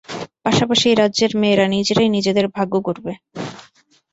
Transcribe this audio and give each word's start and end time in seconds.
পাশাপাশি, 0.45 0.85
এ 0.89 0.99
রাজ্যের 1.01 1.31
মেয়েরা 1.41 1.65
নিজেরাই 1.75 2.09
নিজেদের 2.15 2.45
ভাগ্য 2.55 2.73
গড়বে। 2.85 3.13